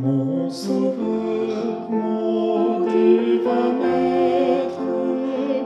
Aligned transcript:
Mon 0.00 0.48
sauveur, 0.48 1.90
mon 1.90 2.86
divin 2.86 3.72
maître, 3.80 4.86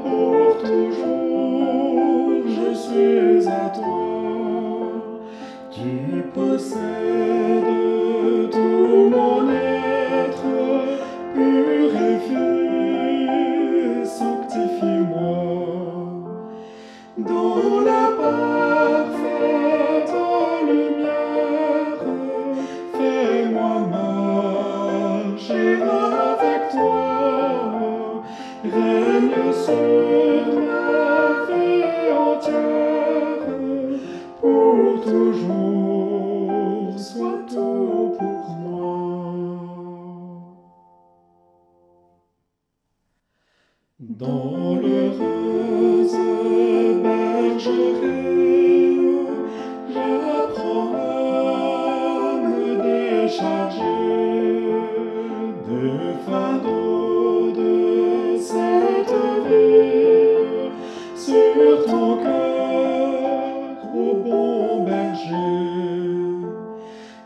pour 0.03 0.57
toujours 0.63 2.31
je 2.47 2.75
suis 2.75 3.47
à 3.47 3.69
toi. 3.69 4.89
Tu 5.71 6.23
possèdes 6.33 6.81
tout 8.51 9.11
mon 9.11 9.51
être, 9.51 10.47
Purifie, 11.35 12.57
sanctifie-moi 14.07 15.61
dans 17.19 17.81
la 17.85 18.05
paix. 18.17 18.62
Régnes 28.73 29.53
sur 29.53 30.55
ma 30.67 31.45
vie 31.47 32.11
entière 32.11 33.45
pour 34.41 35.01
toujours 35.05 36.99
soit 36.99 37.41
tout 37.51 38.17
pour 38.19 38.49
moi. 38.61 38.95
Dans 44.01 44.77
le 44.81 45.11
rose 45.19 46.17
je 47.59 47.77
j'apprends 49.93 50.93
à 50.95 52.39
me 52.41 52.63
décharger. 52.83 54.02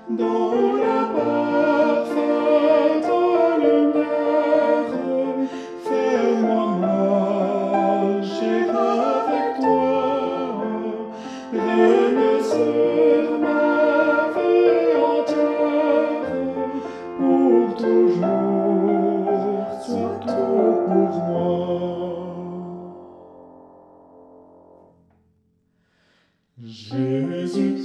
Dans 0.09 0.77
la 0.77 1.05
parfaite 1.17 3.03
dans 3.09 3.29
la 3.41 3.59
lumière, 3.59 4.87
fais-moi 5.83 6.67
marcher 6.81 8.61
avec 8.71 9.61
toi. 9.61 10.63
Rien 11.53 12.07
ne 12.13 12.33
sera 12.41 13.51
perdu 14.33 14.87
pour 17.19 17.67
toujours. 17.75 18.47
Sois 19.85 20.21
pour 20.25 20.87
moi, 20.89 21.17
Jésus. 26.63 27.83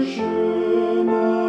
je 0.00 1.39